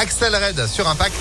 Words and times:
Axel 0.00 0.34
Red 0.34 0.66
sur 0.66 0.88
Impact. 0.88 1.14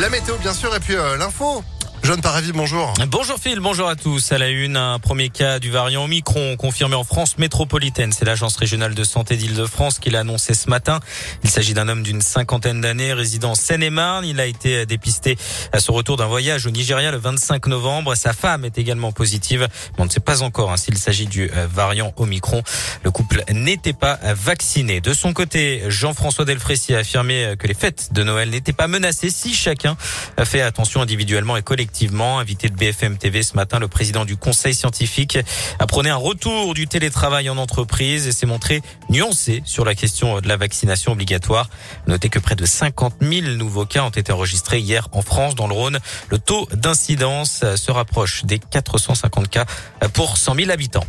La 0.00 0.08
météo 0.08 0.34
bien 0.38 0.54
sûr 0.54 0.74
et 0.74 0.80
puis 0.80 0.96
euh, 0.96 1.18
l'info. 1.18 1.62
John 2.04 2.20
Paravi, 2.20 2.52
bonjour. 2.52 2.92
Bonjour 3.08 3.38
Phil, 3.38 3.60
bonjour 3.60 3.88
à 3.88 3.96
tous. 3.96 4.30
À 4.30 4.36
la 4.36 4.50
une, 4.50 4.76
un 4.76 4.98
premier 4.98 5.30
cas 5.30 5.58
du 5.58 5.70
variant 5.70 6.04
Omicron 6.04 6.54
confirmé 6.58 6.96
en 6.96 7.02
France 7.02 7.38
métropolitaine. 7.38 8.12
C'est 8.12 8.26
l'agence 8.26 8.56
régionale 8.56 8.94
de 8.94 9.04
santé 9.04 9.38
d'Île-de-France 9.38 10.00
qui 10.00 10.10
l'a 10.10 10.20
annoncé 10.20 10.52
ce 10.52 10.68
matin. 10.68 11.00
Il 11.44 11.48
s'agit 11.48 11.72
d'un 11.72 11.88
homme 11.88 12.02
d'une 12.02 12.20
cinquantaine 12.20 12.82
d'années, 12.82 13.14
résident 13.14 13.52
en 13.52 13.54
Seine-et-Marne. 13.54 14.26
Il 14.26 14.38
a 14.38 14.44
été 14.44 14.84
dépisté 14.84 15.38
à 15.72 15.80
son 15.80 15.94
retour 15.94 16.18
d'un 16.18 16.26
voyage 16.26 16.66
au 16.66 16.70
Nigeria 16.70 17.10
le 17.10 17.16
25 17.16 17.68
novembre. 17.68 18.14
Sa 18.16 18.34
femme 18.34 18.66
est 18.66 18.76
également 18.76 19.10
positive. 19.10 19.66
on 19.96 20.04
ne 20.04 20.10
sait 20.10 20.20
pas 20.20 20.42
encore 20.42 20.72
hein, 20.72 20.76
s'il 20.76 20.98
s'agit 20.98 21.26
du 21.26 21.50
euh, 21.56 21.66
variant 21.72 22.12
Omicron. 22.18 22.62
Le 23.02 23.10
couple 23.12 23.44
n'était 23.50 23.94
pas 23.94 24.18
vacciné. 24.34 25.00
De 25.00 25.14
son 25.14 25.32
côté, 25.32 25.84
Jean-François 25.88 26.44
Delfrécy 26.44 26.94
a 26.94 26.98
affirmé 26.98 27.54
que 27.58 27.66
les 27.66 27.72
fêtes 27.72 28.10
de 28.12 28.22
Noël 28.22 28.50
n'étaient 28.50 28.74
pas 28.74 28.88
menacées 28.88 29.30
si 29.30 29.54
chacun 29.54 29.96
fait 30.44 30.60
attention 30.60 31.00
individuellement 31.00 31.56
et 31.56 31.62
collectivement 31.62 31.93
Invité 32.02 32.68
de 32.68 32.74
BFM 32.74 33.16
TV 33.16 33.42
ce 33.44 33.54
matin, 33.54 33.78
le 33.78 33.86
président 33.86 34.24
du 34.24 34.36
conseil 34.36 34.74
scientifique 34.74 35.38
a 35.78 35.86
prôné 35.86 36.10
un 36.10 36.16
retour 36.16 36.74
du 36.74 36.88
télétravail 36.88 37.48
en 37.48 37.56
entreprise 37.56 38.26
et 38.26 38.32
s'est 38.32 38.46
montré 38.46 38.82
nuancé 39.08 39.62
sur 39.64 39.84
la 39.84 39.94
question 39.94 40.40
de 40.40 40.48
la 40.48 40.56
vaccination 40.56 41.12
obligatoire. 41.12 41.70
Notez 42.08 42.28
que 42.30 42.40
près 42.40 42.56
de 42.56 42.66
50 42.66 43.14
000 43.22 43.56
nouveaux 43.56 43.86
cas 43.86 44.02
ont 44.02 44.10
été 44.10 44.32
enregistrés 44.32 44.80
hier 44.80 45.08
en 45.12 45.22
France, 45.22 45.54
dans 45.54 45.68
le 45.68 45.74
Rhône. 45.74 46.00
Le 46.28 46.38
taux 46.38 46.68
d'incidence 46.72 47.64
se 47.76 47.90
rapproche 47.92 48.44
des 48.44 48.58
450 48.58 49.48
cas 49.48 49.64
pour 50.12 50.36
100 50.36 50.56
000 50.56 50.70
habitants. 50.70 51.06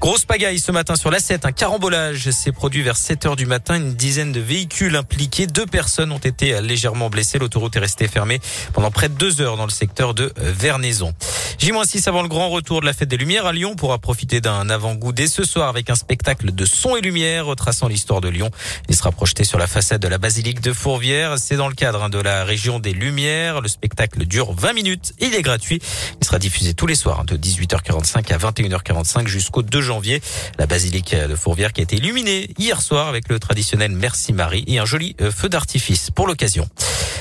Grosse 0.00 0.24
pagaille 0.24 0.58
ce 0.58 0.72
matin 0.72 0.94
sur 0.94 1.10
l'A7. 1.10 1.46
Un 1.46 1.52
carambolage 1.52 2.30
s'est 2.30 2.52
produit 2.52 2.82
vers 2.82 2.96
7 2.96 3.26
heures 3.26 3.36
du 3.36 3.46
matin. 3.46 3.76
Une 3.76 3.94
dizaine 3.94 4.30
de 4.30 4.40
véhicules 4.40 4.94
impliqués. 4.94 5.46
Deux 5.46 5.66
personnes 5.66 6.12
ont 6.12 6.18
été 6.18 6.60
légèrement 6.60 7.08
blessées. 7.08 7.38
L'autoroute 7.38 7.74
est 7.76 7.80
restée 7.80 8.06
fermée 8.06 8.40
pendant 8.74 8.90
près 8.90 9.08
de 9.08 9.14
deux 9.14 9.40
heures 9.40 9.56
dans 9.56 9.64
le 9.64 9.70
secteur 9.70 10.14
de 10.14 10.32
Vernaison. 10.36 11.14
J-6 11.58 12.08
avant 12.08 12.22
le 12.22 12.28
grand 12.28 12.50
retour 12.50 12.82
de 12.82 12.86
la 12.86 12.92
fête 12.92 13.08
des 13.08 13.16
Lumières 13.16 13.46
à 13.46 13.52
Lyon 13.52 13.74
pourra 13.74 13.98
profiter 13.98 14.42
d'un 14.42 14.68
avant-goût 14.68 15.12
dès 15.12 15.26
ce 15.26 15.42
soir 15.42 15.68
avec 15.68 15.88
un 15.88 15.94
spectacle 15.94 16.52
de 16.52 16.64
son 16.66 16.96
et 16.96 17.00
lumière 17.00 17.46
retraçant 17.46 17.88
l'histoire 17.88 18.20
de 18.20 18.28
Lyon. 18.28 18.50
Il 18.90 18.96
sera 18.96 19.10
projeté 19.10 19.44
sur 19.44 19.58
la 19.58 19.66
façade 19.66 20.02
de 20.02 20.08
la 20.08 20.18
basilique 20.18 20.60
de 20.60 20.74
Fourvière. 20.74 21.36
C'est 21.38 21.56
dans 21.56 21.68
le 21.68 21.74
cadre 21.74 22.04
hein, 22.04 22.08
de 22.10 22.18
la 22.18 22.44
région 22.44 22.78
des 22.78 22.92
Lumières. 22.92 23.62
Le 23.62 23.68
spectacle 23.68 24.26
dure 24.26 24.52
20 24.52 24.74
minutes. 24.74 25.14
Il 25.20 25.34
est 25.34 25.42
gratuit. 25.42 25.80
Il 26.20 26.26
sera 26.26 26.38
diffusé 26.38 26.74
tous 26.74 26.86
les 26.86 26.94
soirs 26.94 27.20
hein, 27.20 27.24
de 27.24 27.36
18h45 27.36 28.32
à 28.32 28.38
21h45 28.38 29.26
jusqu'au 29.26 29.62
2 29.62 29.80
janvier. 29.86 30.20
La 30.58 30.66
basilique 30.66 31.14
de 31.14 31.34
Fourvière 31.34 31.72
qui 31.72 31.80
a 31.80 31.84
été 31.84 31.96
illuminée 31.96 32.50
hier 32.58 32.82
soir 32.82 33.08
avec 33.08 33.28
le 33.28 33.38
traditionnel 33.38 33.92
Merci 33.92 34.32
Marie 34.32 34.64
et 34.66 34.78
un 34.78 34.84
joli 34.84 35.16
euh, 35.20 35.30
feu 35.30 35.48
d'artifice 35.48 36.10
pour 36.10 36.26
l'occasion. 36.26 36.68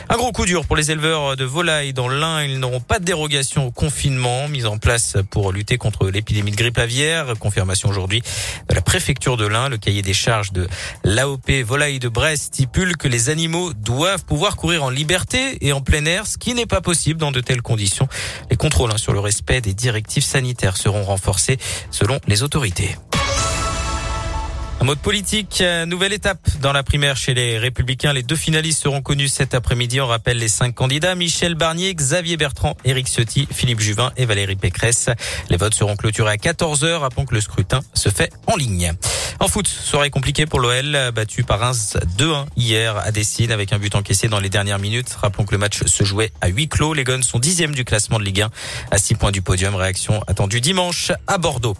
Un 0.08 0.18
gros 0.18 0.32
coup 0.32 0.46
dur 0.46 0.66
pour 0.66 0.76
les 0.76 0.92
éleveurs 0.92 1.36
de 1.36 1.46
volailles 1.46 1.94
dans 1.94 2.08
l'Ain. 2.08 2.44
Ils 2.44 2.60
n'auront 2.60 2.80
pas 2.80 3.00
de 3.00 3.06
dérogation 3.06 3.68
au 3.68 3.72
confinement 3.72 4.48
mis 4.48 4.66
en 4.66 4.78
place 4.78 5.18
pour 5.32 5.52
lutter 5.52 5.78
contre 5.78 6.10
l'épidémie 6.10 6.52
de 6.52 6.56
grippe 6.56 6.78
aviaire. 6.78 7.34
Confirmation 7.40 7.90
aujourd'hui 7.90 8.22
de 8.70 8.76
la 8.76 8.82
préfecture 8.82 9.36
de 9.36 9.48
l'Ain. 9.48 9.70
Le 9.70 9.78
cahier 9.78 10.04
des 10.04 10.14
charges 10.14 10.52
de 10.52 10.68
l'AOP 11.04 11.50
Volaille 11.64 12.00
de 12.00 12.10
Brest 12.10 12.44
stipule 12.44 12.98
que 12.98 13.08
les 13.08 13.30
animaux 13.30 13.74
doivent 13.74 14.26
pouvoir 14.26 14.58
courir 14.58 14.84
en 14.84 14.90
liberté 14.90 15.58
et 15.62 15.74
en 15.74 15.82
plein 15.82 16.06
air, 16.06 16.28
ce 16.28 16.38
qui 16.38 16.54
n'est 16.54 16.66
pas 16.68 16.82
possible 16.82 17.20
dans 17.20 17.32
de 17.32 17.42
telles 17.42 17.64
conditions. 17.64 18.08
Les 18.52 18.58
contrôles 18.58 18.92
hein, 18.92 18.98
sur 18.98 19.14
le 19.14 19.20
respect 19.20 19.62
des 19.62 19.74
directives 19.74 20.24
sanitaires 20.24 20.78
seront 20.78 21.04
renforcés 21.04 21.58
selon 21.90 22.20
les 22.28 22.44
autorités. 22.44 22.55
Un 24.80 24.86
mot 24.86 24.96
de 24.96 25.00
politique, 25.02 25.60
euh, 25.60 25.86
nouvelle 25.86 26.14
étape 26.14 26.40
dans 26.62 26.72
la 26.72 26.84
primaire 26.84 27.18
chez 27.18 27.34
les 27.34 27.58
Républicains. 27.58 28.14
Les 28.14 28.24
deux 28.24 28.38
finalistes 28.38 28.82
seront 28.82 29.02
connus 29.02 29.28
cet 29.28 29.54
après-midi. 29.54 30.00
On 30.00 30.08
rappelle 30.08 30.38
les 30.38 30.48
cinq 30.48 30.74
candidats 30.74 31.16
Michel 31.16 31.56
Barnier, 31.56 31.94
Xavier 31.94 32.38
Bertrand, 32.38 32.78
Éric 32.86 33.08
Ciotti, 33.08 33.46
Philippe 33.52 33.82
Juvin 33.82 34.14
et 34.16 34.26
Valérie 34.26 34.56
Pécresse. 34.56 35.10
Les 35.50 35.58
votes 35.58 35.74
seront 35.74 35.98
clôturés 35.98 36.32
à 36.32 36.38
14h. 36.38 36.94
Rappelons 36.96 37.26
que 37.26 37.36
le 37.36 37.42
scrutin 37.42 37.82
se 37.94 38.08
fait 38.08 38.32
en 38.48 38.56
ligne. 38.56 38.94
En 39.42 39.50
foot, 39.50 39.68
soirée 39.68 40.10
compliquée 40.10 40.46
pour 40.46 40.62
l'OL, 40.62 40.98
battu 41.14 41.44
par 41.44 41.60
Reims 41.60 41.98
2-1 42.18 42.46
hier 42.56 42.96
à 42.98 43.12
Dessine 43.12 43.52
avec 43.52 43.74
un 43.74 43.80
but 43.80 43.94
encaissé 43.94 44.30
dans 44.30 44.40
les 44.40 44.48
dernières 44.48 44.80
minutes. 44.80 45.10
Rappelons 45.22 45.44
que 45.44 45.52
le 45.52 45.58
match 45.58 45.84
se 45.86 46.06
jouait 46.06 46.32
à 46.40 46.48
huis 46.48 46.70
clos. 46.70 46.94
Les 46.94 47.04
Guns 47.04 47.22
sont 47.22 47.38
dixième 47.38 47.76
du 47.76 47.84
classement 47.84 48.18
de 48.18 48.24
Ligue 48.24 48.44
1 48.44 48.50
à 48.92 48.98
6 48.98 49.16
points 49.16 49.32
du 49.32 49.42
podium. 49.42 49.76
Réaction 49.76 50.24
attendue 50.28 50.62
dimanche 50.62 51.12
à 51.28 51.38
Bordeaux. 51.38 51.76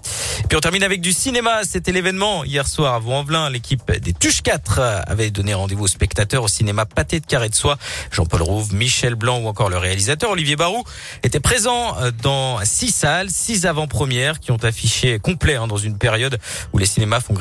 Puis 0.50 0.58
on 0.58 0.60
termine 0.60 0.84
avec 0.84 1.00
du 1.00 1.14
cinéma. 1.14 1.62
C'était 1.64 1.94
l'événement 1.94 2.44
hier 2.44 2.68
soir 2.68 2.94
à 2.94 3.00
Vaux-en-Velin. 3.00 3.50
L'équipe 3.50 3.90
des 3.90 4.12
Tuches 4.12 4.42
4 4.42 4.80
avait 5.08 5.32
donné 5.32 5.54
rendez-vous 5.54 5.86
aux 5.86 5.88
spectateurs 5.88 6.44
au 6.44 6.50
cinéma 6.50 6.86
Pâté 6.86 7.22
de 7.22 7.26
Carré 7.26 7.48
de 7.48 7.56
Soie. 7.56 7.78
Jean-Paul 8.12 8.42
Rouve, 8.42 8.74
Michel 8.74 9.16
Blanc 9.16 9.40
ou 9.40 9.48
encore 9.48 9.70
le 9.70 9.78
réalisateur 9.78 10.30
Olivier 10.32 10.58
Barou 10.58 10.84
étaient 11.24 11.40
présents 11.40 11.96
dans 12.22 12.60
six 12.66 12.92
salles, 12.92 13.30
six 13.30 13.66
avant-premières 13.66 14.42
qui 14.42 14.52
ont 14.52 14.64
affiché 14.64 15.20
complet 15.20 15.56
hein, 15.56 15.68
dans 15.68 15.78
une 15.78 15.98
période 15.98 16.38
où 16.74 16.80
les 16.80 16.86
cinémas 16.86 17.22
font 17.22 17.34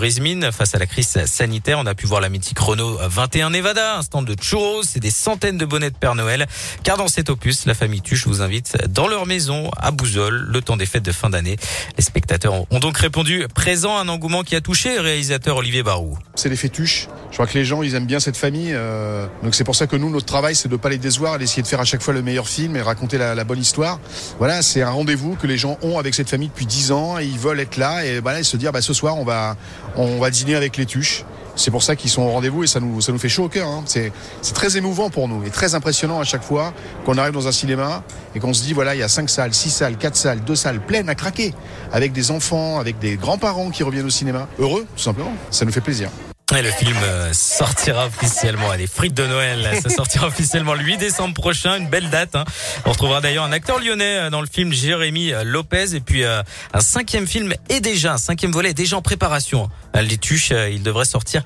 face 0.52 0.74
à 0.74 0.78
la 0.78 0.86
crise 0.86 1.24
sanitaire. 1.24 1.78
On 1.78 1.86
a 1.86 1.94
pu 1.94 2.06
voir 2.06 2.20
la 2.20 2.28
mythique 2.28 2.58
Renault 2.58 2.98
21 3.00 3.48
Nevada, 3.48 3.96
un 3.96 4.02
stand 4.02 4.26
de 4.26 4.36
churros 4.38 4.82
et 4.94 5.00
des 5.00 5.10
centaines 5.10 5.56
de 5.56 5.64
bonnets 5.64 5.90
de 5.90 5.96
Père 5.96 6.14
Noël. 6.14 6.46
Car 6.82 6.98
dans 6.98 7.08
cet 7.08 7.30
opus, 7.30 7.64
la 7.64 7.72
famille 7.72 8.02
Tuche 8.02 8.26
vous 8.26 8.42
invite 8.42 8.76
dans 8.88 9.08
leur 9.08 9.24
maison 9.24 9.70
à 9.78 9.92
Bouzol, 9.92 10.46
le 10.46 10.60
temps 10.60 10.76
des 10.76 10.84
fêtes 10.84 11.04
de 11.04 11.12
fin 11.12 11.30
d'année. 11.30 11.56
Les 11.96 12.04
spectateurs 12.04 12.70
ont 12.70 12.78
donc 12.80 12.98
répondu 12.98 13.46
présent 13.54 13.96
à 13.96 14.02
un 14.02 14.08
engouement 14.08 14.42
qui 14.42 14.54
a 14.56 14.60
touché 14.60 14.94
le 14.96 15.00
réalisateur 15.00 15.56
Olivier 15.56 15.82
Barou. 15.82 16.18
C'est 16.44 16.50
les 16.50 16.68
Tuche. 16.68 17.08
Je 17.30 17.36
crois 17.36 17.46
que 17.46 17.56
les 17.56 17.64
gens, 17.64 17.82
ils 17.82 17.94
aiment 17.94 18.04
bien 18.04 18.20
cette 18.20 18.36
famille. 18.36 18.72
Euh, 18.74 19.26
donc 19.42 19.54
c'est 19.54 19.64
pour 19.64 19.74
ça 19.74 19.86
que 19.86 19.96
nous, 19.96 20.10
notre 20.10 20.26
travail, 20.26 20.54
c'est 20.54 20.68
de 20.68 20.76
pas 20.76 20.90
les 20.90 20.98
décevoir, 20.98 21.38
d'essayer 21.38 21.62
de 21.62 21.66
faire 21.66 21.80
à 21.80 21.86
chaque 21.86 22.02
fois 22.02 22.12
le 22.12 22.20
meilleur 22.20 22.46
film 22.46 22.76
et 22.76 22.82
raconter 22.82 23.16
la, 23.16 23.44
bonne 23.44 23.60
histoire. 23.60 23.98
Voilà, 24.38 24.60
c'est 24.60 24.82
un 24.82 24.90
rendez-vous 24.90 25.36
que 25.36 25.46
les 25.46 25.56
gens 25.56 25.78
ont 25.80 25.98
avec 25.98 26.14
cette 26.14 26.28
famille 26.28 26.48
depuis 26.48 26.66
10 26.66 26.92
ans. 26.92 27.18
Et 27.18 27.24
ils 27.24 27.38
veulent 27.38 27.60
être 27.60 27.78
là 27.78 28.04
et 28.04 28.20
voilà, 28.20 28.42
se 28.42 28.58
dire, 28.58 28.72
bah, 28.72 28.82
ce 28.82 28.92
soir, 28.92 29.16
on 29.16 29.24
va, 29.24 29.56
on 29.96 30.18
va 30.18 30.28
dîner 30.28 30.54
avec 30.54 30.76
les 30.76 30.84
tuches. 30.84 31.24
C'est 31.56 31.70
pour 31.70 31.82
ça 31.82 31.96
qu'ils 31.96 32.10
sont 32.10 32.20
au 32.20 32.30
rendez-vous 32.30 32.64
et 32.64 32.66
ça 32.66 32.80
nous, 32.80 33.00
ça 33.00 33.10
nous 33.10 33.18
fait 33.18 33.30
chaud 33.30 33.44
au 33.44 33.48
cœur. 33.48 33.66
Hein. 33.66 33.84
C'est, 33.86 34.12
très 34.52 34.76
émouvant 34.76 35.08
pour 35.08 35.28
nous 35.28 35.44
et 35.44 35.50
très 35.50 35.74
impressionnant 35.74 36.20
à 36.20 36.24
chaque 36.24 36.42
fois 36.42 36.74
qu'on 37.06 37.16
arrive 37.16 37.32
dans 37.32 37.48
un 37.48 37.52
cinéma 37.52 38.02
et 38.34 38.40
qu'on 38.40 38.52
se 38.52 38.62
dit 38.62 38.74
voilà, 38.74 38.94
il 38.94 38.98
y 38.98 39.02
a 39.02 39.08
5 39.08 39.30
salles, 39.30 39.54
6 39.54 39.70
salles, 39.70 39.96
4 39.96 40.14
salles, 40.14 40.40
2 40.44 40.54
salles 40.54 40.80
pleines 40.80 41.08
à 41.08 41.14
craquer 41.14 41.54
avec 41.90 42.12
des 42.12 42.30
enfants, 42.30 42.78
avec 42.78 42.98
des 42.98 43.16
grands-parents 43.16 43.70
qui 43.70 43.82
reviennent 43.82 44.04
au 44.04 44.10
cinéma. 44.10 44.46
Heureux, 44.58 44.86
tout 44.94 45.02
simplement. 45.02 45.32
Ça 45.50 45.64
nous 45.64 45.72
fait 45.72 45.80
plaisir. 45.80 46.10
Et 46.56 46.62
le 46.62 46.70
film 46.70 46.96
euh, 47.02 47.32
sortira 47.32 48.06
officiellement, 48.06 48.72
les 48.74 48.86
frites 48.86 49.14
de 49.14 49.26
Noël, 49.26 49.68
ça 49.82 49.88
sortira 49.88 50.28
officiellement 50.28 50.74
le 50.74 50.84
8 50.84 50.98
décembre 50.98 51.34
prochain, 51.34 51.78
une 51.78 51.88
belle 51.88 52.10
date. 52.10 52.36
Hein. 52.36 52.44
On 52.86 52.92
retrouvera 52.92 53.20
d'ailleurs 53.20 53.42
un 53.42 53.50
acteur 53.50 53.80
lyonnais 53.80 54.18
euh, 54.18 54.30
dans 54.30 54.40
le 54.40 54.46
film, 54.46 54.72
Jérémy 54.72 55.32
euh, 55.32 55.42
Lopez, 55.42 55.96
et 55.96 56.00
puis 56.00 56.22
un 56.24 56.80
cinquième 56.80 57.26
film 57.26 57.54
est 57.68 57.80
déjà, 57.80 58.14
un 58.14 58.18
cinquième 58.18 58.52
volet 58.52 58.70
est 58.70 58.74
déjà 58.74 58.96
en 58.96 59.02
préparation. 59.02 59.68
Les 60.00 60.16
tuches, 60.16 60.52
il 60.70 60.82
devrait 60.84 61.06
sortir 61.06 61.42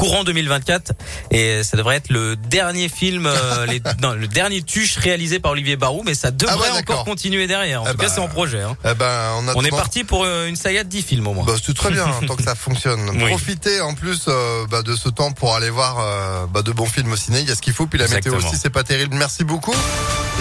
courant 0.00 0.24
2024 0.24 0.92
et 1.30 1.62
ça 1.62 1.76
devrait 1.76 1.96
être 1.96 2.10
le 2.10 2.34
dernier 2.34 2.88
film, 2.88 3.26
euh, 3.26 3.66
les, 3.68 3.82
non, 4.00 4.14
le 4.14 4.26
dernier 4.26 4.62
tuche 4.62 4.96
réalisé 4.96 5.40
par 5.40 5.52
Olivier 5.52 5.76
Barou, 5.76 6.02
mais 6.06 6.14
ça 6.14 6.30
devrait 6.30 6.70
ah 6.72 6.78
encore 6.78 7.04
continuer 7.04 7.46
derrière. 7.46 7.82
En 7.82 7.86
eh 7.86 7.90
tout 7.90 7.98
cas, 7.98 8.06
ben, 8.06 8.12
c'est 8.14 8.20
en 8.20 8.28
projet. 8.28 8.62
Hein. 8.62 8.76
Eh 8.84 8.94
ben, 8.94 9.44
on, 9.54 9.62
est 9.62 9.70
parti 9.70 10.04
pour 10.04 10.24
euh, 10.24 10.46
une 10.46 10.56
saga 10.56 10.84
de 10.84 10.88
10 10.88 11.02
films 11.02 11.26
au 11.26 11.34
moins. 11.34 11.44
Bah, 11.44 11.54
c'est 11.62 11.76
très 11.76 11.90
bien 11.90 12.06
hein, 12.06 12.20
tant 12.26 12.36
que 12.36 12.42
ça 12.42 12.54
fonctionne. 12.54 13.18
Profitez 13.28 13.82
en 13.82 13.94
plus 13.94 14.24
euh, 14.28 14.66
bah, 14.70 14.82
de 14.82 14.96
ce 14.96 15.10
temps 15.10 15.32
pour 15.32 15.54
aller 15.54 15.70
voir 15.70 16.48
bah, 16.48 16.62
de 16.62 16.72
bons 16.72 16.86
films 16.86 17.12
au 17.12 17.16
ciné. 17.16 17.40
Il 17.40 17.48
y 17.48 17.52
a 17.52 17.54
ce 17.54 17.62
qu'il 17.62 17.74
faut. 17.74 17.86
Puis 17.86 17.98
la 17.98 18.08
météo 18.08 18.36
aussi, 18.36 18.56
c'est 18.56 18.70
pas 18.70 18.84
terrible. 18.84 19.14
Merci 19.16 19.44
beaucoup. 19.44 19.74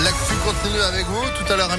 L'actu 0.03 0.33
continue 0.45 0.81
avec 0.81 1.05
vous 1.05 1.23
tout 1.37 1.51
à 1.51 1.57
l'heure. 1.57 1.69